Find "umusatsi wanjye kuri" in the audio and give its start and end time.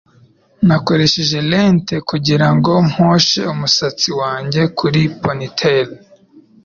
3.53-5.01